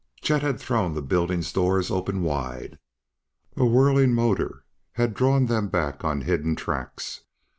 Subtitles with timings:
[0.19, 2.79] Chet had thrown the building's doors open wide;
[3.55, 7.21] a whirling motor had drawn them back on hidden tracks.